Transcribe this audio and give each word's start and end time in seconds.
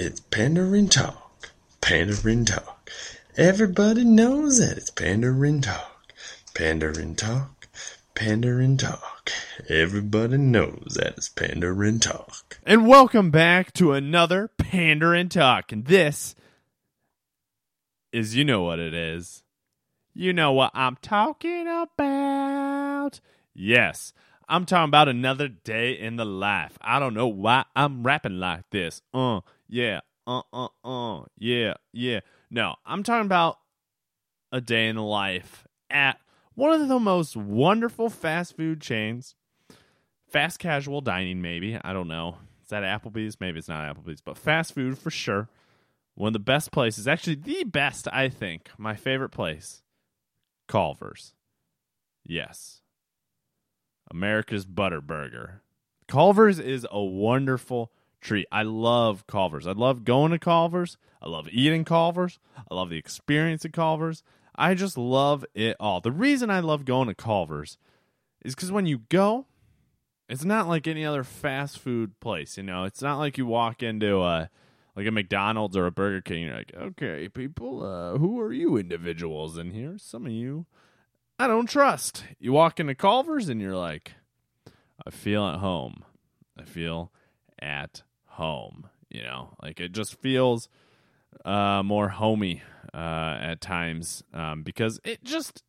It's 0.00 0.20
Pandering 0.20 0.88
Talk. 0.88 1.50
Pandering 1.80 2.44
Talk. 2.44 2.88
Everybody 3.36 4.04
knows 4.04 4.60
that 4.60 4.78
it's 4.78 4.90
Pandering 4.90 5.60
Talk. 5.60 6.12
Pandering 6.54 7.16
Talk. 7.16 7.66
Pandering 8.14 8.76
Talk. 8.76 9.32
Everybody 9.68 10.36
knows 10.38 10.94
that 10.94 11.14
it's 11.16 11.28
Pandering 11.28 11.98
Talk. 11.98 12.60
And 12.64 12.86
welcome 12.86 13.32
back 13.32 13.72
to 13.72 13.90
another 13.90 14.46
Pander 14.56 15.14
and 15.14 15.32
Talk. 15.32 15.72
And 15.72 15.84
this 15.86 16.36
is, 18.12 18.36
you 18.36 18.44
know 18.44 18.62
what 18.62 18.78
it 18.78 18.94
is. 18.94 19.42
You 20.14 20.32
know 20.32 20.52
what 20.52 20.70
I'm 20.74 20.96
talking 21.02 21.66
about. 21.66 23.18
Yes, 23.52 24.12
I'm 24.48 24.64
talking 24.64 24.88
about 24.88 25.08
another 25.08 25.48
day 25.48 25.92
in 25.92 26.16
the 26.16 26.24
life. 26.24 26.78
I 26.80 26.98
don't 26.98 27.14
know 27.14 27.28
why 27.28 27.64
I'm 27.76 28.02
rapping 28.02 28.38
like 28.38 28.70
this. 28.70 29.02
Uh, 29.12 29.40
yeah, 29.68 30.00
uh, 30.26 30.42
uh, 30.52 30.68
uh, 30.84 31.24
yeah, 31.38 31.74
yeah. 31.92 32.20
No, 32.50 32.76
I'm 32.86 33.02
talking 33.02 33.26
about 33.26 33.58
a 34.50 34.60
day 34.60 34.88
in 34.88 34.96
the 34.96 35.02
life 35.02 35.66
at 35.90 36.18
one 36.54 36.80
of 36.80 36.88
the 36.88 36.98
most 36.98 37.36
wonderful 37.36 38.08
fast 38.08 38.56
food 38.56 38.80
chains. 38.80 39.34
Fast 40.30 40.58
casual 40.58 41.00
dining, 41.00 41.40
maybe. 41.42 41.78
I 41.82 41.92
don't 41.92 42.08
know. 42.08 42.38
Is 42.62 42.68
that 42.70 42.82
Applebee's? 42.82 43.40
Maybe 43.40 43.58
it's 43.58 43.68
not 43.68 43.96
Applebee's, 43.96 44.20
but 44.20 44.36
fast 44.36 44.74
food 44.74 44.98
for 44.98 45.10
sure. 45.10 45.48
One 46.14 46.28
of 46.28 46.32
the 46.32 46.38
best 46.38 46.72
places, 46.72 47.06
actually 47.06 47.36
the 47.36 47.64
best, 47.64 48.08
I 48.12 48.28
think. 48.28 48.70
My 48.76 48.94
favorite 48.94 49.28
place, 49.30 49.82
Culver's. 50.66 51.34
Yes, 52.24 52.82
America's 54.10 54.66
Butter 54.66 55.00
Burger. 55.00 55.62
Culver's 56.06 56.58
is 56.58 56.86
a 56.90 57.02
wonderful 57.02 57.92
treat. 58.20 58.46
I 58.50 58.62
love 58.62 59.26
Culver's. 59.26 59.66
I 59.66 59.72
love 59.72 60.04
going 60.04 60.32
to 60.32 60.38
Culver's. 60.38 60.96
I 61.20 61.28
love 61.28 61.48
eating 61.50 61.84
Culver's. 61.84 62.38
I 62.70 62.74
love 62.74 62.90
the 62.90 62.96
experience 62.96 63.64
of 63.64 63.72
Culver's. 63.72 64.22
I 64.56 64.74
just 64.74 64.96
love 64.96 65.44
it 65.54 65.76
all. 65.78 66.00
The 66.00 66.12
reason 66.12 66.50
I 66.50 66.60
love 66.60 66.84
going 66.84 67.08
to 67.08 67.14
Culver's 67.14 67.78
is 68.44 68.54
because 68.54 68.72
when 68.72 68.86
you 68.86 69.02
go, 69.08 69.46
it's 70.28 70.44
not 70.44 70.68
like 70.68 70.86
any 70.86 71.04
other 71.04 71.24
fast 71.24 71.78
food 71.78 72.18
place. 72.20 72.56
You 72.56 72.62
know, 72.62 72.84
it's 72.84 73.02
not 73.02 73.18
like 73.18 73.38
you 73.38 73.46
walk 73.46 73.82
into 73.82 74.22
a 74.22 74.50
like 74.96 75.06
a 75.06 75.12
McDonald's 75.12 75.76
or 75.76 75.86
a 75.86 75.92
Burger 75.92 76.20
King. 76.20 76.44
You're 76.44 76.56
like, 76.56 76.72
okay, 76.76 77.28
people, 77.28 77.84
uh, 77.84 78.18
who 78.18 78.40
are 78.40 78.52
you 78.52 78.76
individuals 78.76 79.56
in 79.56 79.70
here? 79.70 79.94
Some 79.96 80.26
of 80.26 80.32
you 80.32 80.66
I 81.38 81.46
don't 81.46 81.68
trust. 81.68 82.24
You 82.40 82.52
walk 82.52 82.80
into 82.80 82.94
Culver's 82.94 83.48
and 83.48 83.60
you're 83.60 83.76
like, 83.76 84.12
I 85.06 85.10
feel 85.10 85.46
at 85.46 85.60
home. 85.60 86.04
I 86.58 86.64
feel 86.64 87.12
at 87.60 88.02
home. 88.26 88.88
You 89.08 89.22
know, 89.22 89.54
like 89.62 89.80
it 89.80 89.92
just 89.92 90.20
feels 90.20 90.68
uh, 91.44 91.82
more 91.82 92.08
homey 92.08 92.62
uh, 92.92 93.38
at 93.40 93.60
times 93.60 94.22
um, 94.34 94.62
because 94.62 95.00
it 95.04 95.22
just 95.24 95.62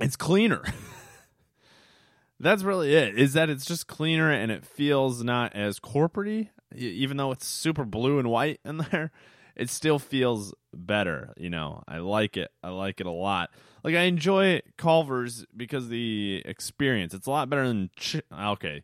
it's 0.00 0.16
cleaner. 0.16 0.62
That's 2.40 2.62
really 2.62 2.94
it. 2.94 3.18
Is 3.18 3.32
that 3.32 3.50
it's 3.50 3.66
just 3.66 3.88
cleaner 3.88 4.30
and 4.30 4.52
it 4.52 4.64
feels 4.64 5.24
not 5.24 5.54
as 5.56 5.80
corporatey, 5.80 6.50
even 6.74 7.16
though 7.16 7.32
it's 7.32 7.46
super 7.46 7.84
blue 7.84 8.18
and 8.18 8.30
white 8.30 8.60
in 8.64 8.78
there. 8.92 9.10
It 9.56 9.70
still 9.70 9.98
feels 9.98 10.54
better. 10.86 11.34
You 11.36 11.50
know, 11.50 11.82
I 11.86 11.98
like 11.98 12.36
it. 12.36 12.50
I 12.62 12.70
like 12.70 13.00
it 13.00 13.06
a 13.06 13.12
lot. 13.12 13.50
Like 13.84 13.94
I 13.94 14.02
enjoy 14.02 14.60
Culver's 14.76 15.44
because 15.56 15.88
the 15.88 16.42
experience. 16.44 17.14
It's 17.14 17.26
a 17.26 17.30
lot 17.30 17.50
better 17.50 17.66
than 17.66 17.90
Ch- 17.96 18.22
okay. 18.32 18.82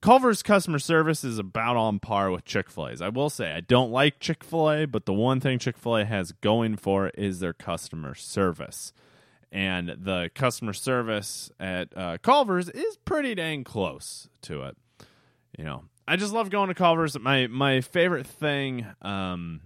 Culver's 0.00 0.42
customer 0.42 0.80
service 0.80 1.22
is 1.22 1.38
about 1.38 1.76
on 1.76 2.00
par 2.00 2.30
with 2.32 2.44
Chick 2.44 2.68
Fil 2.68 2.88
A's. 2.88 3.00
I 3.00 3.08
will 3.08 3.30
say 3.30 3.52
I 3.52 3.60
don't 3.60 3.92
like 3.92 4.18
Chick 4.18 4.42
Fil 4.42 4.70
A, 4.70 4.84
but 4.84 5.06
the 5.06 5.12
one 5.12 5.38
thing 5.38 5.60
Chick 5.60 5.78
Fil 5.78 5.98
A 5.98 6.04
has 6.04 6.32
going 6.32 6.76
for 6.76 7.06
it 7.06 7.14
is 7.16 7.38
their 7.38 7.52
customer 7.52 8.16
service, 8.16 8.92
and 9.52 9.94
the 9.96 10.28
customer 10.34 10.72
service 10.72 11.52
at 11.60 11.96
uh, 11.96 12.18
Culver's 12.20 12.68
is 12.68 12.96
pretty 13.04 13.36
dang 13.36 13.62
close 13.62 14.28
to 14.42 14.62
it. 14.64 14.76
You 15.56 15.64
know, 15.64 15.84
I 16.08 16.16
just 16.16 16.32
love 16.32 16.50
going 16.50 16.68
to 16.68 16.74
Culver's. 16.74 17.16
My 17.18 17.46
my 17.46 17.80
favorite 17.80 18.26
thing 18.26 18.86
um, 19.02 19.60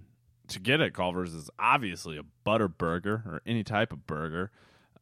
to 0.48 0.60
get 0.60 0.80
at 0.80 0.94
Culver's 0.94 1.34
is 1.34 1.50
obviously 1.58 2.16
a 2.16 2.22
butter 2.44 2.68
burger 2.68 3.22
or 3.26 3.42
any 3.46 3.64
type 3.64 3.92
of 3.92 4.06
burger, 4.06 4.50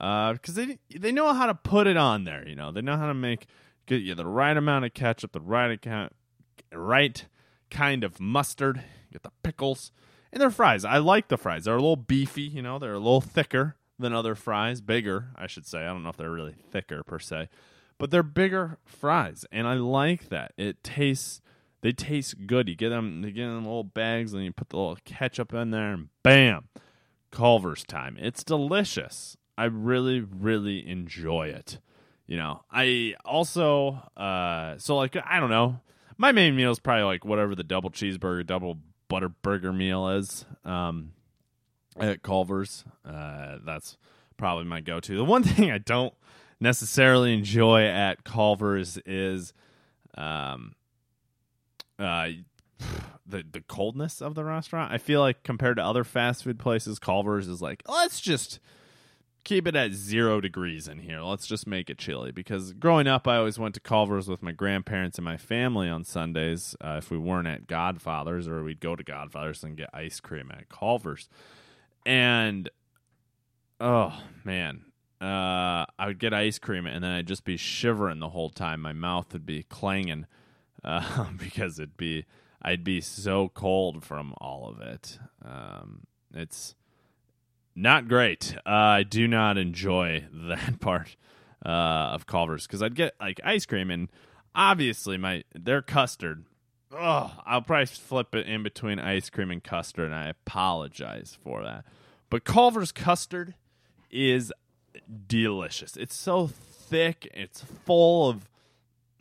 uh, 0.01 0.33
because 0.35 0.55
they 0.55 0.79
they 0.97 1.13
know 1.13 1.33
how 1.33 1.47
to 1.47 1.55
put 1.55 1.87
it 1.87 1.97
on 1.97 2.25
there. 2.25 2.47
You 2.47 2.55
know, 2.55 2.73
they 2.73 2.83
know 2.83 2.97
how 2.97 3.07
to 3.07 3.15
make 3.15 3.47
get 3.87 4.03
you 4.03 4.15
the 4.15 4.27
right 4.27 4.57
amount 4.57 4.85
of 4.85 4.95
ketchup, 4.95 5.33
the 5.33 5.41
right 5.41 5.71
account, 5.71 6.13
right 6.73 7.27
kind 7.71 8.05
of 8.05 8.21
mustard, 8.21 8.83
get 9.13 9.23
the 9.23 9.33
pickles, 9.43 9.93
and 10.33 10.41
their 10.41 10.51
fries. 10.51 10.85
I 10.85 10.99
like 10.99 11.29
the 11.29 11.37
fries. 11.37 11.65
They're 11.65 11.75
a 11.75 11.81
little 11.81 11.97
beefy. 11.97 12.43
You 12.43 12.63
know, 12.63 12.79
they're 12.79 12.95
a 12.95 12.99
little 12.99 13.21
thicker 13.21 13.77
than 13.99 14.13
other 14.13 14.35
fries, 14.35 14.81
bigger, 14.81 15.29
I 15.37 15.47
should 15.47 15.67
say. 15.67 15.81
I 15.81 15.87
don't 15.87 16.03
know 16.03 16.09
if 16.09 16.17
they're 16.17 16.31
really 16.31 16.55
thicker 16.71 17.05
per 17.05 17.19
se, 17.19 17.49
but 17.99 18.11
they're 18.11 18.23
bigger 18.23 18.79
fries, 18.85 19.45
and 19.53 19.67
I 19.69 19.75
like 19.75 20.29
that. 20.31 20.53
It 20.57 20.83
tastes 20.83 21.41
they 21.85 21.93
taste 21.93 22.47
good. 22.47 22.67
You 22.67 22.75
get 22.75 22.89
them, 22.89 23.23
you 23.23 23.31
get 23.31 23.43
them 23.43 23.59
in 23.59 23.65
little 23.65 23.85
bags, 23.85 24.33
and 24.33 24.43
you 24.43 24.53
put 24.53 24.71
the 24.71 24.79
little 24.79 24.97
ketchup 25.05 25.53
in 25.53 25.71
there, 25.71 25.93
and 25.93 26.09
bam, 26.23 26.71
Culver's 27.31 27.85
time. 27.85 28.17
It's 28.19 28.43
delicious. 28.43 29.37
I 29.59 29.65
really, 29.65 30.21
really 30.21 30.89
enjoy 30.89 31.49
it. 31.49 31.81
You 32.27 32.39
know, 32.39 32.63
I 32.73 33.17
also, 33.23 34.01
uh, 34.17 34.79
so 34.79 34.97
like, 34.97 35.15
I 35.27 35.39
don't 35.39 35.51
know. 35.51 35.81
My 36.17 36.33
main 36.33 36.57
meal 36.57 36.71
is 36.71 36.79
probably 36.79 37.05
like 37.05 37.27
whatever 37.27 37.55
the 37.55 37.63
double 37.63 37.91
cheeseburger, 37.91 38.47
double 38.47 38.79
butter 39.09 39.29
burger 39.29 39.75
meal 39.75 40.09
is 40.09 40.47
um, 40.65 41.13
at 42.01 42.23
Culver's. 42.23 42.83
Uh, 43.05 43.59
that's 43.63 43.99
probably 44.39 44.65
my 44.65 44.81
go 44.81 45.01
to. 45.01 45.17
The 45.19 45.23
one 45.23 45.43
thing 45.43 45.71
I 45.71 45.77
don't 45.77 46.15
necessarily 46.61 47.35
enjoy 47.35 47.85
at 47.85 48.25
Culver's 48.25 48.97
is 49.05 49.53
um, 50.17 50.77
uh, 51.99 52.29
the 53.27 53.45
the 53.51 53.63
coldness 53.67 54.21
of 54.21 54.35
the 54.35 54.45
restaurant. 54.45 54.93
I 54.93 54.99
feel 54.99 55.21
like 55.21 55.43
compared 55.43 55.77
to 55.77 55.85
other 55.85 56.05
fast 56.05 56.45
food 56.45 56.59
places, 56.59 56.99
Culver's 56.99 57.49
is 57.49 57.63
like 57.63 57.83
let's 57.89 58.21
just 58.21 58.61
keep 59.45 59.67
it 59.67 59.77
at 59.77 59.93
zero 59.93 60.41
degrees 60.41 60.89
in 60.89 60.99
here. 60.99 61.21
Let's 61.21 61.47
just 61.47 61.67
make 61.67 61.91
it 61.91 61.99
chilly. 61.99 62.33
Because 62.33 62.73
growing 62.73 63.07
up, 63.07 63.29
I 63.29 63.37
always 63.37 63.59
went 63.59 63.75
to 63.75 63.81
Culver's 63.81 64.27
with 64.29 64.43
my 64.43 64.53
grandparents 64.53 65.19
and 65.19 65.25
my 65.25 65.37
family 65.37 65.89
on 65.89 66.05
Sundays. 66.05 66.75
Uh, 66.81 66.97
if 66.99 67.11
we 67.11 67.19
weren't 67.19 67.49
at 67.49 67.67
Godfather's, 67.67 68.49
or 68.49 68.65
we'd 68.65 68.81
go 68.81 68.97
to 68.97 69.05
Godfather's 69.05 69.63
and 69.63 69.77
get 69.77 69.91
ice 69.93 70.21
cream 70.21 70.51
at 70.51 70.69
Culver's, 70.69 71.29
and 72.05 72.69
oh 73.81 74.19
man. 74.45 74.87
Uh, 75.21 75.87
I 75.99 76.07
would 76.07 76.19
get 76.19 76.35
ice 76.35 76.59
cream 76.59 76.85
and 76.85 77.03
then 77.03 77.11
I'd 77.11 77.27
just 77.27 77.45
be 77.45 77.57
shivering 77.57 78.19
the 78.19 78.29
whole 78.29 78.51
time. 78.51 78.83
My 78.83 78.93
mouth 78.93 79.33
would 79.33 79.47
be 79.47 79.63
clanging 79.63 80.27
uh, 80.85 81.27
because 81.39 81.79
it'd 81.79 81.97
be 81.97 82.25
I'd 82.63 82.85
be 82.85 83.01
so 83.01 83.49
cold 83.49 84.05
from 84.05 84.35
all 84.39 84.69
of 84.69 84.81
it. 84.81 85.19
Um, 85.45 86.07
it's 86.33 86.75
not 87.75 88.09
great. 88.09 88.57
Uh, 88.65 88.71
I 88.71 89.03
do 89.03 89.29
not 89.29 89.59
enjoy 89.59 90.25
that 90.33 90.81
part 90.81 91.17
uh, 91.65 91.69
of 91.69 92.27
Culver's 92.27 92.67
because 92.67 92.83
I'd 92.83 92.95
get 92.95 93.15
like 93.21 93.41
ice 93.45 93.67
cream 93.67 93.91
and 93.91 94.11
obviously 94.55 95.17
my 95.19 95.45
their 95.55 95.83
custard. 95.83 96.45
Oh, 96.97 97.33
I'll 97.45 97.63
probably 97.63 97.87
flip 97.87 98.35
it 98.37 98.47
in 98.47 98.63
between 98.63 99.01
ice 99.01 99.29
cream 99.29 99.51
and 99.51 99.63
custard, 99.65 100.07
and 100.07 100.15
I 100.15 100.29
apologize 100.29 101.37
for 101.43 101.63
that. 101.65 101.85
But 102.31 102.45
Culver's 102.45 102.93
custard 102.93 103.55
is 104.11 104.53
delicious. 105.27 105.97
It's 105.97 106.15
so 106.15 106.47
thick. 106.47 107.29
It's 107.35 107.63
full 107.63 108.29
of 108.29 108.49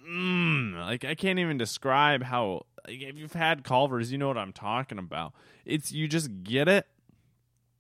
mm, 0.08 0.76
like 0.76 1.06
I 1.06 1.16
can't 1.16 1.40
even 1.40 1.58
describe 1.58 2.24
how. 2.24 2.66
Like, 2.88 3.02
if 3.02 3.18
you've 3.18 3.34
had 3.34 3.64
Culver's, 3.64 4.12
you 4.12 4.18
know 4.18 4.28
what 4.28 4.38
I'm 4.38 4.54
talking 4.54 5.00
about. 5.00 5.34
It's 5.66 5.92
you 5.92 6.08
just 6.08 6.44
get 6.44 6.68
it, 6.68 6.86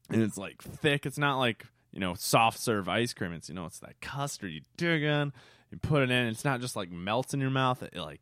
and 0.09 0.21
it's 0.21 0.37
like 0.37 0.61
thick. 0.61 1.05
It's 1.05 1.17
not 1.17 1.39
like 1.39 1.65
you 1.91 1.99
know 1.99 2.13
soft 2.13 2.59
serve 2.59 2.87
ice 2.87 3.13
cream. 3.13 3.33
It's 3.33 3.49
you 3.49 3.55
know 3.55 3.65
it's 3.65 3.79
that 3.79 3.99
custard 4.01 4.51
you 4.51 4.61
dig 4.77 5.03
in, 5.03 5.33
you 5.71 5.77
put 5.77 6.03
it 6.03 6.11
in. 6.11 6.27
It's 6.27 6.45
not 6.45 6.61
just 6.61 6.75
like 6.75 6.91
melts 6.91 7.33
in 7.33 7.41
your 7.41 7.49
mouth. 7.49 7.83
It, 7.83 7.91
it 7.93 8.01
like 8.01 8.21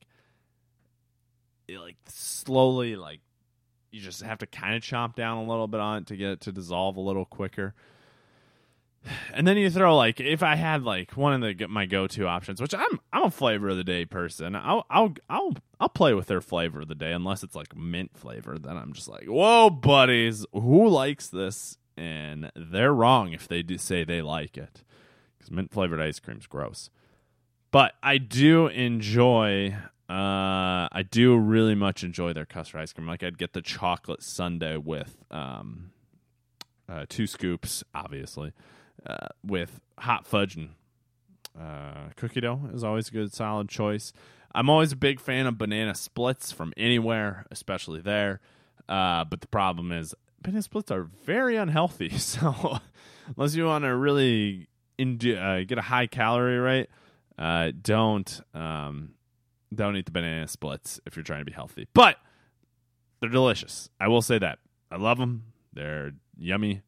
it 1.67 1.79
like 1.79 1.97
slowly 2.07 2.95
like 2.95 3.19
you 3.91 3.99
just 3.99 4.21
have 4.23 4.39
to 4.39 4.47
kind 4.47 4.75
of 4.75 4.81
chomp 4.81 5.15
down 5.15 5.37
a 5.37 5.43
little 5.43 5.67
bit 5.67 5.79
on 5.79 5.99
it 5.99 6.07
to 6.07 6.15
get 6.15 6.29
it 6.31 6.41
to 6.41 6.51
dissolve 6.51 6.97
a 6.97 7.01
little 7.01 7.25
quicker 7.25 7.73
and 9.33 9.47
then 9.47 9.57
you 9.57 9.69
throw 9.69 9.95
like 9.95 10.19
if 10.19 10.43
I 10.43 10.55
had 10.55 10.83
like 10.83 11.17
one 11.17 11.33
of 11.33 11.57
the 11.57 11.67
my 11.67 11.85
go 11.85 12.07
to 12.07 12.27
options, 12.27 12.61
which 12.61 12.73
I'm 12.73 12.99
I'm 13.11 13.23
a 13.23 13.31
flavor 13.31 13.69
of 13.69 13.77
the 13.77 13.83
day 13.83 14.05
person. 14.05 14.55
I'll 14.55 14.85
I'll 14.89 15.13
I'll 15.29 15.53
I'll 15.79 15.89
play 15.89 16.13
with 16.13 16.27
their 16.27 16.41
flavor 16.41 16.81
of 16.81 16.87
the 16.87 16.95
day 16.95 17.11
unless 17.11 17.43
it's 17.43 17.55
like 17.55 17.75
mint 17.75 18.11
flavor. 18.15 18.57
Then 18.59 18.77
I'm 18.77 18.93
just 18.93 19.07
like, 19.07 19.25
whoa, 19.25 19.69
buddies, 19.69 20.45
who 20.53 20.87
likes 20.87 21.27
this? 21.27 21.77
And 21.97 22.51
they're 22.55 22.93
wrong 22.93 23.33
if 23.33 23.47
they 23.47 23.61
do 23.63 23.77
say 23.77 24.03
they 24.03 24.21
like 24.21 24.57
it 24.57 24.83
because 25.37 25.51
mint 25.51 25.71
flavored 25.71 26.01
ice 26.01 26.19
cream's 26.19 26.47
gross. 26.47 26.89
But 27.71 27.93
I 28.03 28.17
do 28.17 28.67
enjoy 28.67 29.75
Uh, 30.09 30.91
I 30.91 31.05
do 31.09 31.37
really 31.37 31.73
much 31.75 32.03
enjoy 32.03 32.33
their 32.33 32.45
custard 32.45 32.81
ice 32.81 32.91
cream. 32.91 33.07
Like 33.07 33.23
I'd 33.23 33.37
get 33.37 33.53
the 33.53 33.61
chocolate 33.61 34.21
sundae 34.21 34.75
with 34.75 35.23
um, 35.31 35.91
uh, 36.89 37.05
two 37.07 37.27
scoops, 37.27 37.81
obviously, 37.95 38.51
uh, 39.05 39.27
with 39.43 39.81
hot 39.97 40.25
fudge 40.25 40.55
and 40.55 40.69
uh, 41.59 42.09
cookie 42.15 42.41
dough 42.41 42.61
is 42.73 42.83
always 42.83 43.09
a 43.09 43.11
good 43.11 43.33
solid 43.33 43.69
choice. 43.69 44.13
I'm 44.53 44.69
always 44.69 44.91
a 44.91 44.97
big 44.97 45.19
fan 45.19 45.47
of 45.47 45.57
banana 45.57 45.95
splits 45.95 46.51
from 46.51 46.73
anywhere, 46.75 47.45
especially 47.51 48.01
there. 48.01 48.41
Uh, 48.89 49.23
but 49.25 49.41
the 49.41 49.47
problem 49.47 49.91
is 49.91 50.13
banana 50.41 50.61
splits 50.61 50.91
are 50.91 51.03
very 51.25 51.55
unhealthy. 51.55 52.09
So 52.17 52.79
unless 53.35 53.55
you 53.55 53.65
want 53.65 53.83
to 53.85 53.95
really 53.95 54.67
uh, 54.99 55.61
get 55.65 55.77
a 55.77 55.81
high 55.81 56.07
calorie 56.07 56.57
rate, 56.57 56.89
uh, 57.37 57.71
don't 57.81 58.41
um, 58.53 59.13
don't 59.73 59.95
eat 59.95 60.05
the 60.05 60.11
banana 60.11 60.47
splits 60.47 60.99
if 61.05 61.15
you're 61.15 61.23
trying 61.23 61.41
to 61.41 61.45
be 61.45 61.53
healthy. 61.53 61.87
But 61.93 62.17
they're 63.19 63.29
delicious. 63.29 63.89
I 63.99 64.07
will 64.09 64.21
say 64.21 64.37
that. 64.39 64.59
I 64.91 64.97
love 64.97 65.17
them. 65.17 65.45
They're 65.73 66.11
yummy, 66.37 66.81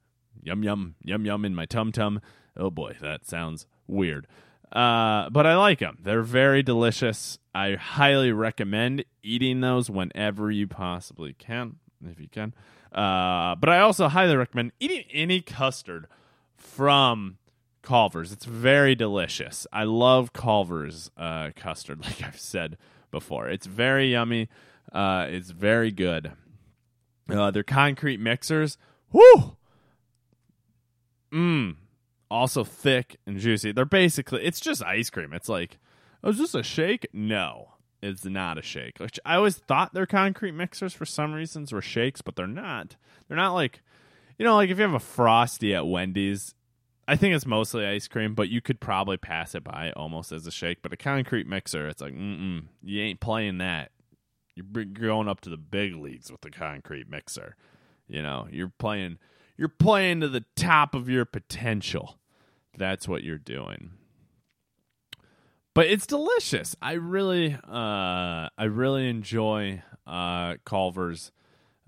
yum 0.44 0.64
yum 0.64 0.96
yum 1.04 1.26
yum 1.26 1.46
in 1.46 1.56
my 1.56 1.66
tum 1.66 1.92
tum. 1.92 2.22
Oh 2.56 2.70
boy, 2.70 2.96
that 3.02 3.26
sounds 3.26 3.66
weird. 3.88 4.28
Uh, 4.72 5.30
but 5.30 5.46
I 5.46 5.56
like 5.56 5.80
them. 5.80 6.00
They're 6.02 6.24
very 6.24 6.64
delicious. 6.64 7.38
I 7.54 7.76
highly 7.76 8.32
recommend 8.32 9.06
eating 9.22 9.62
those 9.62 9.90
whenever 9.90 10.50
you 10.50 10.68
possibly 10.68 11.34
can, 11.34 11.76
if 12.04 12.20
you 12.20 12.28
can. 12.28 12.54
Uh, 12.92 13.56
but 13.56 13.70
I 13.70 13.80
also 13.80 14.08
highly 14.08 14.36
recommend 14.36 14.72
eating 14.80 15.04
any 15.12 15.42
custard 15.42 16.08
from 16.56 17.38
Culver's. 17.84 18.32
It's 18.32 18.46
very 18.46 18.96
delicious. 18.96 19.68
I 19.72 19.84
love 19.84 20.34
Culver's 20.34 21.12
uh, 21.18 21.52
custard, 21.56 22.02
like 22.04 22.24
I've 22.24 22.40
said 22.40 22.78
before. 23.12 23.48
It's 23.50 23.68
very 23.68 24.12
yummy. 24.12 24.50
Uh, 24.92 25.28
it's 25.30 25.52
very 25.52 25.92
good. 25.92 26.32
Uh, 27.30 27.52
their 27.52 27.64
concrete 27.64 28.20
mixers, 28.20 28.78
whoo, 29.12 29.56
mmm, 31.34 31.76
also 32.30 32.64
thick 32.64 33.18
and 33.26 33.38
juicy. 33.38 33.72
They're 33.72 33.86
basically 33.86 34.44
it's 34.44 34.60
just 34.60 34.84
ice 34.84 35.10
cream. 35.10 35.34
It's 35.34 35.50
like, 35.50 35.80
oh, 36.24 36.30
is 36.30 36.38
this 36.38 36.56
a 36.56 36.64
shake? 36.64 37.08
No, 37.14 37.74
it's 38.02 38.26
not 38.26 38.58
a 38.58 38.62
shake. 38.62 39.00
Which 39.00 39.20
I 39.26 39.36
always 39.36 39.58
thought 39.58 39.94
their 39.94 40.06
concrete 40.06 40.52
mixers 40.52 40.94
for 40.94 41.06
some 41.06 41.34
reasons 41.34 41.72
were 41.72 41.82
shakes, 41.82 42.22
but 42.22 42.36
they're 42.36 42.48
not. 42.48 42.96
They're 43.28 43.38
not 43.38 43.54
like, 43.54 43.82
you 44.38 44.46
know, 44.46 44.56
like 44.56 44.70
if 44.70 44.78
you 44.78 44.84
have 44.84 44.94
a 44.94 45.00
frosty 45.00 45.74
at 45.74 45.88
Wendy's, 45.88 46.54
I 47.08 47.16
think 47.16 47.36
it's 47.36 47.46
mostly 47.46 47.86
ice 47.86 48.08
cream, 48.08 48.34
but 48.34 48.50
you 48.50 48.62
could 48.62 48.80
probably 48.80 49.18
pass 49.18 49.56
it 49.56 49.64
by 49.64 49.92
almost 49.96 50.32
as 50.32 50.48
a 50.48 50.52
shake. 50.52 50.82
But 50.82 50.94
a 50.94 50.98
concrete 50.98 51.48
mixer, 51.48 51.88
it's 51.88 52.02
like, 52.02 52.14
mm 52.14 52.64
you 52.82 53.02
ain't 53.02 53.20
playing 53.20 53.58
that. 53.60 53.92
You're 54.56 54.86
going 54.86 55.28
up 55.28 55.42
to 55.42 55.50
the 55.50 55.58
big 55.58 55.96
leagues 55.96 56.32
with 56.32 56.42
the 56.42 56.52
concrete 56.52 57.10
mixer. 57.10 57.56
You 58.08 58.22
know, 58.22 58.48
you're 58.52 58.72
playing, 58.78 59.18
you're 59.58 59.70
playing 59.70 60.22
to 60.22 60.28
the 60.28 60.46
top 60.56 60.96
of 60.96 61.10
your 61.10 61.26
potential. 61.26 62.20
That's 62.78 63.08
what 63.08 63.24
you're 63.24 63.38
doing. 63.38 63.92
But 65.76 65.88
it's 65.88 66.06
delicious. 66.06 66.76
I 66.82 66.94
really, 66.94 67.54
uh, 67.54 68.50
I 68.58 68.64
really 68.64 69.10
enjoy 69.10 69.82
uh, 70.06 70.56
Culver's. 70.66 71.32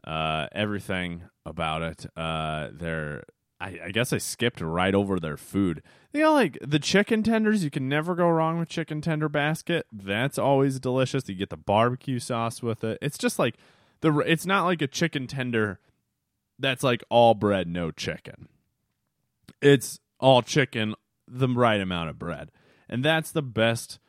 Uh, 0.05 0.45
everything 0.51 1.23
about 1.47 1.81
it. 1.81 2.05
Uh, 2.15 2.69
they're 2.71 3.23
I, 3.59 3.79
I, 3.85 3.91
guess 3.91 4.11
I 4.11 4.17
skipped 4.17 4.61
right 4.61 4.93
over 4.93 5.19
their 5.19 5.37
food. 5.37 5.81
You 6.13 6.21
know, 6.21 6.33
like 6.33 6.57
the 6.61 6.79
chicken 6.79 7.23
tenders, 7.23 7.63
you 7.63 7.71
can 7.71 7.87
never 7.87 8.13
go 8.13 8.27
wrong 8.29 8.59
with 8.59 8.69
chicken 8.69 9.01
tender 9.01 9.29
basket. 9.29 9.87
That's 9.91 10.37
always 10.37 10.79
delicious. 10.79 11.27
You 11.27 11.35
get 11.35 11.49
the 11.49 11.57
barbecue 11.57 12.19
sauce 12.19 12.61
with 12.61 12.83
it. 12.83 12.97
It's 13.01 13.17
just 13.17 13.39
like 13.39 13.55
the. 14.01 14.17
It's 14.19 14.45
not 14.45 14.65
like 14.65 14.81
a 14.81 14.87
chicken 14.87 15.25
tender 15.25 15.79
that's 16.59 16.83
like 16.83 17.03
all 17.09 17.33
bread, 17.33 17.67
no 17.67 17.91
chicken. 17.91 18.47
It's 19.61 19.99
all 20.19 20.41
chicken, 20.41 20.95
the 21.27 21.47
right 21.47 21.81
amount 21.81 22.09
of 22.09 22.19
bread, 22.19 22.51
and 22.89 23.03
that's 23.03 23.31
the 23.31 23.41
best 23.41 23.99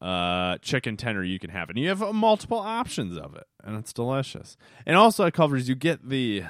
uh, 0.00 0.58
chicken 0.58 0.96
tender 0.96 1.24
you 1.24 1.38
can 1.38 1.50
have, 1.50 1.70
and 1.70 1.78
you 1.78 1.88
have 1.88 2.02
uh, 2.02 2.12
multiple 2.12 2.58
options 2.58 3.16
of 3.16 3.34
it, 3.34 3.46
and 3.64 3.76
it's 3.76 3.92
delicious. 3.92 4.56
And 4.84 4.96
also, 4.96 5.24
it 5.24 5.34
covers 5.34 5.68
you 5.68 5.74
get 5.74 6.08
the 6.08 6.44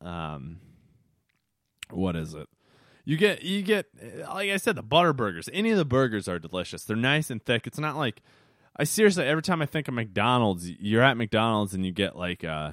um, 0.00 0.60
what 1.90 2.16
is 2.16 2.34
it? 2.34 2.48
You 3.04 3.16
get 3.16 3.42
you 3.42 3.62
get 3.62 3.86
like 4.28 4.50
I 4.50 4.56
said, 4.56 4.76
the 4.76 4.82
butter 4.82 5.12
burgers. 5.12 5.48
Any 5.52 5.70
of 5.70 5.78
the 5.78 5.84
burgers 5.84 6.28
are 6.28 6.38
delicious. 6.38 6.84
They're 6.84 6.96
nice 6.96 7.30
and 7.30 7.42
thick. 7.42 7.66
It's 7.66 7.78
not 7.78 7.96
like 7.96 8.22
I 8.76 8.84
seriously 8.84 9.24
every 9.24 9.42
time 9.42 9.60
I 9.60 9.66
think 9.66 9.88
of 9.88 9.94
McDonald's, 9.94 10.70
you're 10.70 11.02
at 11.02 11.16
McDonald's 11.16 11.74
and 11.74 11.84
you 11.84 11.92
get 11.92 12.16
like 12.16 12.44
uh 12.44 12.72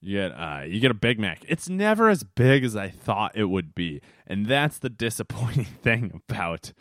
you 0.00 0.18
get 0.18 0.32
uh 0.32 0.62
you 0.66 0.80
get 0.80 0.90
a 0.90 0.94
Big 0.94 1.18
Mac. 1.18 1.42
It's 1.48 1.68
never 1.68 2.08
as 2.08 2.22
big 2.22 2.64
as 2.64 2.76
I 2.76 2.88
thought 2.88 3.32
it 3.36 3.44
would 3.44 3.74
be. 3.74 4.00
And 4.26 4.46
that's 4.46 4.78
the 4.78 4.90
disappointing 5.06 5.66
thing 5.82 6.22
about 6.28 6.72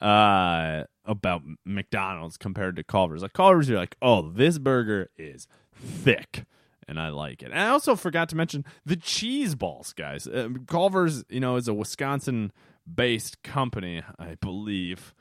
uh 0.00 0.84
about 1.04 1.42
McDonald's 1.64 2.36
compared 2.36 2.76
to 2.76 2.84
Culver's. 2.84 3.22
Like 3.22 3.32
Culver's 3.32 3.68
you're 3.68 3.78
like, 3.78 3.96
"Oh, 4.00 4.30
this 4.30 4.58
burger 4.58 5.10
is 5.16 5.46
thick." 5.74 6.44
and 6.88 6.98
I 6.98 7.10
like 7.10 7.42
it. 7.42 7.50
And 7.50 7.60
I 7.60 7.68
also 7.68 7.94
forgot 7.94 8.30
to 8.30 8.36
mention 8.36 8.64
the 8.86 8.96
cheese 8.96 9.54
balls, 9.54 9.92
guys. 9.92 10.26
Uh, 10.26 10.48
Culver's, 10.66 11.22
you 11.28 11.38
know, 11.38 11.56
is 11.56 11.68
a 11.68 11.74
Wisconsin 11.74 12.50
based 12.92 13.42
company, 13.42 14.02
I 14.18 14.36
believe, 14.40 15.14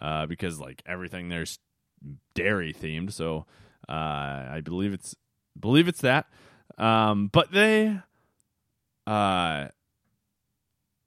uh, 0.00 0.26
because 0.26 0.60
like 0.60 0.82
everything 0.84 1.30
there's 1.30 1.58
dairy 2.34 2.74
themed. 2.74 3.12
So 3.12 3.46
uh, 3.88 3.92
I 3.92 4.60
believe 4.62 4.92
it's 4.92 5.16
believe 5.58 5.88
it's 5.88 6.02
that. 6.02 6.26
Um, 6.78 7.28
but 7.32 7.52
they, 7.52 7.98
uh, 9.06 9.68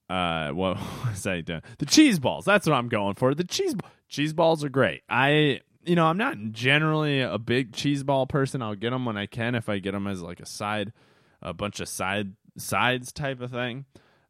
uh, 0.09 0.49
what 0.51 0.77
was 1.05 1.27
I 1.27 1.41
doing? 1.41 1.61
The 1.79 1.85
cheese 1.85 2.19
balls. 2.19 2.45
That's 2.45 2.67
what 2.67 2.75
I'm 2.75 2.89
going 2.89 3.15
for. 3.15 3.33
The 3.33 3.43
cheese 3.43 3.75
cheese 4.09 4.33
balls 4.33 4.63
are 4.63 4.69
great. 4.69 5.03
I 5.09 5.61
you 5.87 5.95
know, 5.95 6.05
I'm 6.05 6.17
not 6.17 6.37
generally 6.51 7.21
a 7.21 7.37
big 7.37 7.73
cheese 7.73 8.03
ball 8.03 8.27
person. 8.27 8.61
I'll 8.61 8.75
get 8.75 8.89
them 8.89 9.05
when 9.05 9.17
I 9.17 9.25
can 9.25 9.55
if 9.55 9.69
I 9.69 9.79
get 9.79 9.93
them 9.93 10.05
as 10.05 10.21
like 10.21 10.41
a 10.41 10.45
side, 10.45 10.91
a 11.41 11.53
bunch 11.53 11.79
of 11.79 11.87
side 11.87 12.33
sides 12.57 13.11
type 13.11 13.39
of 13.39 13.51
thing. 13.51 13.85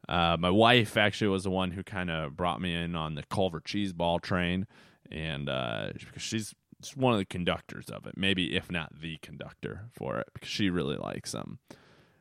Uh, 0.08 0.38
my 0.40 0.52
wife 0.52 0.96
actually 0.96 1.30
was 1.30 1.44
the 1.44 1.50
one 1.50 1.72
who 1.72 1.84
kind 1.84 2.10
of 2.10 2.38
brought 2.38 2.62
me 2.62 2.74
in 2.74 2.96
on 2.96 3.16
the 3.16 3.24
Culver 3.24 3.60
cheese 3.60 3.92
ball 3.92 4.20
train, 4.20 4.68
and 5.12 5.50
uh, 5.50 5.90
she's 6.16 6.54
one 6.96 7.14
of 7.14 7.20
the 7.20 7.26
conductors 7.26 7.90
of 7.90 8.06
it, 8.06 8.16
maybe 8.18 8.56
if 8.56 8.72
not 8.72 9.00
the 9.02 9.18
conductor 9.18 9.86
for 9.92 10.20
it, 10.20 10.30
because 10.34 10.50
she 10.50 10.70
really 10.70 10.98
likes 10.98 11.32
them. 11.32 11.60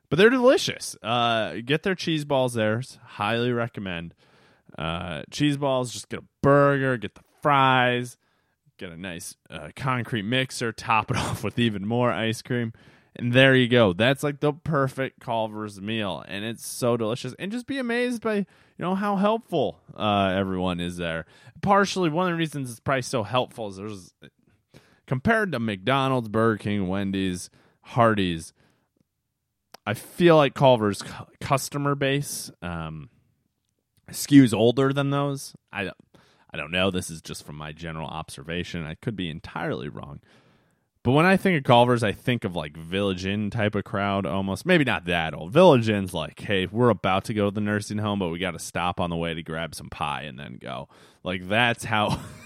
But 0.09 0.19
they're 0.19 0.31
delicious. 0.31 0.97
Uh, 1.03 1.57
get 1.65 1.83
their 1.83 1.95
cheese 1.95 2.25
balls 2.25 2.55
there. 2.55 2.83
Highly 3.05 3.53
recommend. 3.53 4.15
Uh, 4.79 5.23
cheese 5.31 5.57
balls. 5.57 5.93
Just 5.93 6.09
get 6.09 6.21
a 6.21 6.25
burger. 6.43 6.97
Get 6.97 7.15
the 7.17 7.23
fries 7.43 8.17
get 8.79 8.91
a 8.91 8.97
nice 8.97 9.37
uh, 9.51 9.71
concrete 9.75 10.23
mixer, 10.23 10.73
top 10.73 11.11
it 11.11 11.17
off 11.17 11.43
with 11.45 11.59
even 11.59 11.87
more 11.87 12.11
ice 12.11 12.43
cream. 12.43 12.73
And 13.19 13.33
there 13.33 13.55
you 13.55 13.67
go. 13.67 13.95
That's 13.95 14.23
like 14.23 14.41
the 14.41 14.53
perfect 14.53 15.21
Culver's 15.21 15.81
meal. 15.81 16.23
And 16.29 16.45
it's 16.45 16.67
so 16.67 16.99
delicious. 16.99 17.35
And 17.39 17.51
just 17.51 17.67
be 17.67 17.79
amazed 17.79 18.21
by, 18.21 18.35
you 18.37 18.45
know, 18.79 18.95
how 18.95 19.17
helpful 19.17 19.81
uh, 19.97 20.35
everyone 20.37 20.81
is 20.81 20.99
there. 20.99 21.25
Partially, 21.63 22.11
one 22.11 22.27
of 22.27 22.33
the 22.33 22.39
reasons 22.39 22.71
it's 22.71 22.81
probably 22.81 23.03
so 23.03 23.23
helpful 23.23 23.69
is 23.69 23.77
there's, 23.77 24.13
compared 25.07 25.53
to 25.53 25.59
McDonald's, 25.59 26.29
Burger 26.29 26.59
King, 26.59 26.89
Wendy's, 26.89 27.51
Hardee's, 27.83 28.53
I 29.87 29.95
feel 29.95 30.37
like 30.37 30.55
Culver's 30.55 31.03
customer 31.41 31.95
base 31.95 32.51
um, 32.61 33.09
skews 34.11 34.53
older 34.53 34.93
than 34.93 35.11
those. 35.11 35.55
I 35.73 35.91
I 36.53 36.57
don't 36.57 36.73
know. 36.73 36.91
This 36.91 37.11
is 37.11 37.21
just 37.21 37.45
from 37.45 37.57
my 37.57 37.73
general 37.73 38.09
observation. 38.09 38.85
I 38.85 38.95
could 38.95 39.15
be 39.15 39.31
entirely 39.31 39.89
wrong. 39.89 40.21
But 41.03 41.13
when 41.13 41.27
I 41.27 41.37
think 41.37 41.57
of 41.57 41.63
Culver's, 41.63 42.03
I 42.03 42.11
think 42.11 42.43
of 42.43 42.57
like 42.57 42.77
Village 42.77 43.27
Inn 43.27 43.49
type 43.51 43.77
of 43.77 43.85
crowd 43.85 44.27
almost. 44.27 44.67
Maybe 44.67 44.83
not 44.83 45.05
that 45.05 45.35
old. 45.35 45.53
Village 45.53 45.89
Inn's 45.89 46.13
like, 46.13 46.41
hey, 46.41 46.67
we're 46.67 46.89
about 46.89 47.25
to 47.27 47.35
go 47.35 47.45
to 47.45 47.55
the 47.55 47.61
nursing 47.61 47.99
home, 47.99 48.19
but 48.19 48.31
we 48.31 48.41
got 48.41 48.53
to 48.53 48.59
stop 48.59 48.99
on 48.99 49.11
the 49.11 49.17
way 49.17 49.33
to 49.33 49.43
grab 49.43 49.75
some 49.75 49.89
pie 49.89 50.23
and 50.23 50.37
then 50.37 50.59
go. 50.61 50.89
Like, 51.23 51.47
that's 51.47 51.85
how 51.85 52.19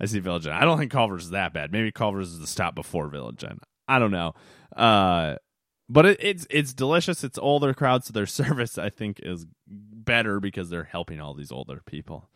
I 0.00 0.06
see 0.06 0.18
Village. 0.20 0.46
I 0.46 0.60
don't 0.60 0.78
think 0.78 0.92
Culver's 0.92 1.24
is 1.24 1.30
that 1.30 1.52
bad. 1.52 1.72
Maybe 1.72 1.90
Culver's 1.90 2.32
is 2.32 2.40
the 2.40 2.46
stop 2.46 2.74
before 2.74 3.08
Village. 3.08 3.44
I 3.88 3.98
don't 3.98 4.10
know. 4.10 4.34
Uh, 4.76 5.36
but 5.88 6.06
it, 6.06 6.18
it's 6.20 6.46
it's 6.50 6.74
delicious. 6.74 7.24
It's 7.24 7.38
older 7.38 7.74
crowd, 7.74 8.04
so 8.04 8.12
their 8.12 8.26
service 8.40 8.78
I 8.78 8.90
think 8.90 9.20
is 9.22 9.46
better 9.66 10.40
because 10.40 10.70
they're 10.70 10.84
helping 10.84 11.20
all 11.20 11.34
these 11.34 11.52
older 11.52 11.82
people 11.84 12.28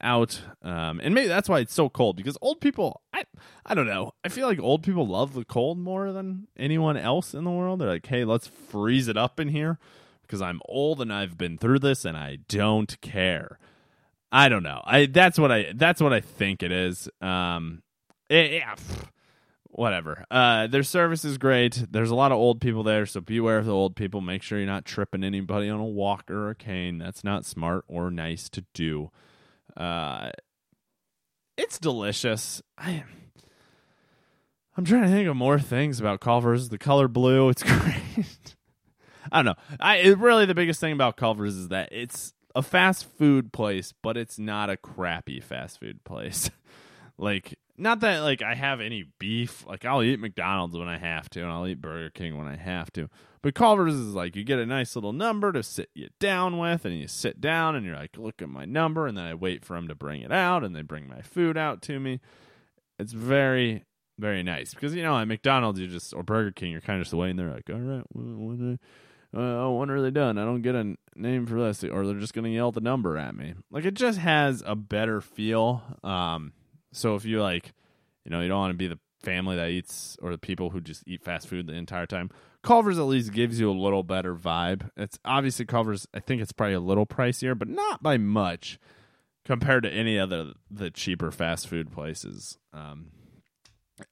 out 0.00 0.40
um, 0.62 1.00
and 1.02 1.14
maybe 1.14 1.28
that's 1.28 1.48
why 1.48 1.60
it's 1.60 1.74
so 1.74 1.88
cold 1.88 2.16
because 2.16 2.38
old 2.40 2.60
people 2.60 3.02
I 3.12 3.24
I 3.66 3.74
don't 3.74 3.86
know 3.86 4.12
I 4.24 4.28
feel 4.28 4.46
like 4.46 4.58
old 4.58 4.82
people 4.82 5.06
love 5.06 5.34
the 5.34 5.44
cold 5.44 5.78
more 5.78 6.12
than 6.12 6.48
anyone 6.56 6.96
else 6.96 7.34
in 7.34 7.44
the 7.44 7.50
world 7.50 7.80
they're 7.80 7.88
like 7.88 8.06
hey 8.06 8.24
let's 8.24 8.46
freeze 8.46 9.08
it 9.08 9.16
up 9.16 9.38
in 9.38 9.48
here 9.48 9.78
because 10.22 10.40
I'm 10.40 10.60
old 10.66 11.00
and 11.00 11.12
I've 11.12 11.36
been 11.36 11.58
through 11.58 11.80
this 11.80 12.04
and 12.04 12.16
I 12.16 12.38
don't 12.48 12.98
care 13.00 13.58
I 14.32 14.48
don't 14.48 14.62
know 14.62 14.80
I 14.84 15.06
that's 15.06 15.38
what 15.38 15.50
I 15.50 15.72
that's 15.74 16.00
what 16.00 16.12
I 16.12 16.20
think 16.20 16.62
it 16.62 16.72
is 16.72 17.08
um 17.20 17.82
Eh, 18.30 18.58
yeah, 18.58 18.76
whatever. 19.64 20.24
Uh, 20.30 20.68
their 20.68 20.84
service 20.84 21.24
is 21.24 21.36
great. 21.36 21.84
There's 21.90 22.10
a 22.10 22.14
lot 22.14 22.30
of 22.30 22.38
old 22.38 22.60
people 22.60 22.84
there, 22.84 23.04
so 23.06 23.20
beware 23.20 23.58
of 23.58 23.66
the 23.66 23.74
old 23.74 23.96
people. 23.96 24.20
Make 24.20 24.42
sure 24.42 24.58
you're 24.58 24.68
not 24.68 24.84
tripping 24.84 25.24
anybody 25.24 25.68
on 25.68 25.80
a 25.80 25.84
walker 25.84 26.46
or 26.46 26.50
a 26.50 26.54
cane. 26.54 26.98
That's 26.98 27.24
not 27.24 27.44
smart 27.44 27.84
or 27.88 28.10
nice 28.12 28.48
to 28.50 28.64
do. 28.72 29.10
Uh, 29.76 30.30
it's 31.56 31.80
delicious. 31.80 32.62
I 32.78 33.02
I'm 34.76 34.84
trying 34.84 35.02
to 35.02 35.08
think 35.08 35.28
of 35.28 35.34
more 35.34 35.58
things 35.58 35.98
about 35.98 36.20
Culver's. 36.20 36.68
The 36.68 36.78
color 36.78 37.08
blue, 37.08 37.48
it's 37.48 37.62
great. 37.64 38.54
I 39.32 39.42
don't 39.42 39.56
know. 39.56 39.76
I 39.80 39.96
it, 39.96 40.18
really 40.18 40.46
the 40.46 40.54
biggest 40.54 40.78
thing 40.78 40.92
about 40.92 41.16
Culver's 41.16 41.56
is 41.56 41.68
that 41.68 41.88
it's 41.90 42.32
a 42.54 42.62
fast 42.62 43.06
food 43.18 43.52
place, 43.52 43.92
but 44.02 44.16
it's 44.16 44.38
not 44.38 44.70
a 44.70 44.76
crappy 44.76 45.40
fast 45.40 45.80
food 45.80 46.04
place. 46.04 46.50
like 47.18 47.58
not 47.76 48.00
that 48.00 48.20
like 48.20 48.42
I 48.42 48.54
have 48.54 48.80
any 48.80 49.06
beef. 49.18 49.66
Like 49.66 49.84
I'll 49.84 50.02
eat 50.02 50.20
McDonald's 50.20 50.76
when 50.76 50.88
I 50.88 50.98
have 50.98 51.30
to, 51.30 51.42
and 51.42 51.50
I'll 51.50 51.66
eat 51.66 51.80
Burger 51.80 52.10
King 52.10 52.36
when 52.36 52.46
I 52.46 52.56
have 52.56 52.92
to. 52.92 53.08
But 53.42 53.54
Culver's 53.54 53.94
is 53.94 54.14
like 54.14 54.36
you 54.36 54.44
get 54.44 54.58
a 54.58 54.66
nice 54.66 54.94
little 54.94 55.14
number 55.14 55.52
to 55.52 55.62
sit 55.62 55.88
you 55.94 56.08
down 56.18 56.58
with, 56.58 56.84
and 56.84 56.98
you 56.98 57.08
sit 57.08 57.40
down 57.40 57.74
and 57.74 57.86
you're 57.86 57.96
like, 57.96 58.18
look 58.18 58.42
at 58.42 58.48
my 58.48 58.66
number, 58.66 59.06
and 59.06 59.16
then 59.16 59.24
I 59.24 59.34
wait 59.34 59.64
for 59.64 59.74
them 59.74 59.88
to 59.88 59.94
bring 59.94 60.20
it 60.20 60.32
out, 60.32 60.62
and 60.62 60.76
they 60.76 60.82
bring 60.82 61.08
my 61.08 61.22
food 61.22 61.56
out 61.56 61.80
to 61.82 61.98
me. 61.98 62.20
It's 62.98 63.12
very 63.12 63.84
very 64.18 64.42
nice 64.42 64.74
because 64.74 64.94
you 64.94 65.02
know 65.02 65.18
at 65.18 65.26
McDonald's 65.26 65.80
you 65.80 65.86
just 65.86 66.12
or 66.12 66.22
Burger 66.22 66.50
King 66.50 66.72
you're 66.72 66.82
kind 66.82 67.00
of 67.00 67.06
just 67.06 67.14
waiting 67.14 67.36
there 67.36 67.50
like 67.50 67.70
all 67.70 67.78
right 67.78 68.04
when, 68.12 68.46
when, 68.46 68.78
uh, 69.34 69.68
when 69.70 69.90
are 69.90 70.00
they 70.02 70.10
done 70.10 70.38
I 70.38 70.44
don't 70.44 70.62
get 70.62 70.74
a 70.74 70.96
name 71.14 71.46
for 71.46 71.60
this 71.60 71.84
or 71.84 72.06
they're 72.06 72.18
just 72.18 72.34
gonna 72.34 72.48
yell 72.48 72.72
the 72.72 72.80
number 72.80 73.16
at 73.18 73.34
me 73.34 73.54
like 73.70 73.84
it 73.84 73.94
just 73.94 74.18
has 74.18 74.62
a 74.66 74.74
better 74.74 75.20
feel 75.20 75.82
um 76.02 76.52
so 76.92 77.14
if 77.14 77.24
you 77.24 77.40
like 77.40 77.72
you 78.24 78.30
know 78.30 78.40
you 78.40 78.48
don't 78.48 78.58
want 78.58 78.72
to 78.72 78.78
be 78.78 78.86
the 78.86 78.98
family 79.22 79.56
that 79.56 79.68
eats 79.68 80.16
or 80.22 80.30
the 80.30 80.38
people 80.38 80.70
who 80.70 80.80
just 80.80 81.02
eat 81.06 81.22
fast 81.22 81.46
food 81.46 81.66
the 81.66 81.74
entire 81.74 82.06
time 82.06 82.30
Culver's 82.62 82.98
at 82.98 83.02
least 83.02 83.32
gives 83.32 83.60
you 83.60 83.70
a 83.70 83.72
little 83.72 84.02
better 84.02 84.34
vibe 84.34 84.90
it's 84.96 85.18
obviously 85.24 85.64
Culver's 85.66 86.08
I 86.14 86.20
think 86.20 86.40
it's 86.40 86.52
probably 86.52 86.74
a 86.74 86.80
little 86.80 87.06
pricier 87.06 87.58
but 87.58 87.68
not 87.68 88.02
by 88.02 88.16
much 88.16 88.78
compared 89.44 89.82
to 89.82 89.90
any 89.90 90.18
other 90.18 90.52
the 90.70 90.90
cheaper 90.90 91.30
fast 91.30 91.68
food 91.68 91.92
places 91.92 92.58
um 92.72 93.10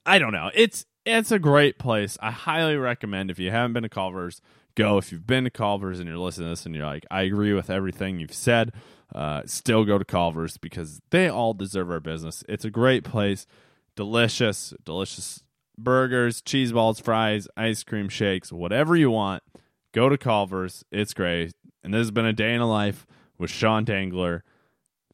I 0.04 0.18
don't 0.18 0.32
know. 0.32 0.50
It's 0.54 0.84
it's 1.04 1.32
a 1.32 1.38
great 1.38 1.78
place. 1.78 2.18
I 2.20 2.30
highly 2.30 2.76
recommend 2.76 3.30
if 3.30 3.38
you 3.38 3.50
haven't 3.50 3.72
been 3.72 3.82
to 3.82 3.88
Culver's, 3.88 4.40
go. 4.78 4.96
If 4.96 5.12
you've 5.12 5.26
been 5.26 5.44
to 5.44 5.50
Culver's 5.50 5.98
and 5.98 6.08
you're 6.08 6.18
listening 6.18 6.46
to 6.46 6.50
this 6.50 6.64
and 6.64 6.74
you're 6.74 6.86
like, 6.86 7.04
I 7.10 7.22
agree 7.22 7.52
with 7.52 7.68
everything 7.68 8.18
you've 8.18 8.32
said, 8.32 8.72
uh, 9.14 9.42
still 9.44 9.84
go 9.84 9.98
to 9.98 10.04
Culver's 10.04 10.56
because 10.56 11.00
they 11.10 11.28
all 11.28 11.52
deserve 11.52 11.90
our 11.90 12.00
business. 12.00 12.44
It's 12.48 12.64
a 12.64 12.70
great 12.70 13.04
place. 13.04 13.46
Delicious, 13.96 14.72
delicious 14.84 15.42
burgers, 15.76 16.40
cheese 16.40 16.72
balls, 16.72 17.00
fries, 17.00 17.48
ice 17.56 17.82
cream 17.82 18.08
shakes, 18.08 18.52
whatever 18.52 18.94
you 18.96 19.10
want. 19.10 19.42
Go 19.92 20.08
to 20.08 20.16
Culver's. 20.16 20.84
It's 20.92 21.14
great. 21.14 21.54
And 21.82 21.92
this 21.92 22.00
has 22.00 22.10
been 22.10 22.26
a 22.26 22.32
day 22.32 22.54
in 22.54 22.60
a 22.60 22.68
life 22.68 23.06
with 23.38 23.50
Sean 23.50 23.84
Dangler. 23.84 24.44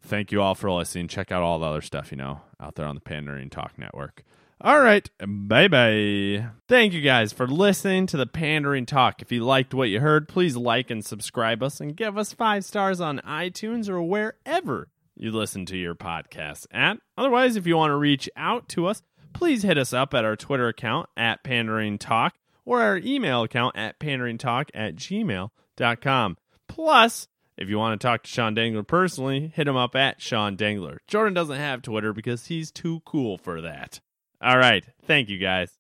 Thank 0.03 0.33
you 0.33 0.43
all 0.43 0.55
for 0.55 0.71
listening. 0.71 1.09
Check 1.09 1.33
out 1.33 1.43
all 1.43 1.59
the 1.59 1.67
other 1.67 1.81
stuff 1.81 2.11
you 2.11 2.19
know 2.19 2.43
out 2.61 2.75
there 2.75 2.87
on 2.87 2.95
the 2.95 3.01
Pandering 3.01 3.49
Talk 3.49 3.79
Network. 3.79 4.25
All 4.61 4.81
right. 4.81 5.09
Bye 5.19 5.69
bye. 5.69 6.47
Thank 6.69 6.93
you 6.93 7.01
guys 7.01 7.33
for 7.33 7.47
listening 7.47 8.07
to 8.07 8.17
the 8.17 8.27
Pandering 8.27 8.87
Talk. 8.87 9.21
If 9.21 9.33
you 9.33 9.45
liked 9.45 9.75
what 9.75 9.89
you 9.89 10.01
heard, 10.01 10.29
please 10.29 10.57
like 10.57 10.91
and 10.91 11.05
subscribe 11.05 11.63
us 11.63 11.81
and 11.81 11.97
give 11.97 12.17
us 12.17 12.33
five 12.33 12.65
stars 12.65 13.01
on 13.01 13.21
iTunes 13.27 13.89
or 13.89 14.01
wherever 14.03 14.89
you 15.17 15.31
listen 15.33 15.67
to 15.67 15.77
your 15.77 15.95
podcasts 15.95 16.67
at. 16.71 16.99
Otherwise, 17.19 17.57
if 17.57 17.67
you 17.67 17.77
want 17.77 17.91
to 17.91 17.97
reach 17.97 18.29
out 18.37 18.69
to 18.71 18.87
us, 18.87 19.03
please 19.33 19.63
hit 19.63 19.77
us 19.77 19.93
up 19.93 20.15
at 20.15 20.25
our 20.25 20.37
Twitter 20.37 20.69
account 20.69 21.09
at 21.17 21.45
Pandering 21.45 21.99
Talk 21.99 22.35
or 22.65 22.81
our 22.81 22.97
email 22.99 23.43
account 23.43 23.77
at 23.77 23.99
panderingtalk 23.99 24.71
at 24.75 24.97
gmail.com. 24.97 26.37
Plus, 26.69 27.29
if 27.57 27.69
you 27.69 27.79
want 27.79 28.01
to 28.01 28.07
talk 28.07 28.23
to 28.23 28.31
Sean 28.31 28.55
Dangler 28.55 28.83
personally, 28.83 29.53
hit 29.55 29.69
him 29.69 29.77
up 29.77 29.95
at 29.95 30.21
Sean 30.21 30.57
Dangler. 30.57 30.99
Jordan 31.07 31.35
doesn't 31.35 31.57
have 31.57 31.83
Twitter 31.83 32.13
because 32.13 32.47
he's 32.47 32.71
too 32.71 33.03
cool 33.05 33.39
for 33.39 33.61
that. 33.61 34.01
All 34.45 34.59
right. 34.59 34.85
Thank 35.07 35.31
you, 35.31 35.39
guys. 35.39 35.75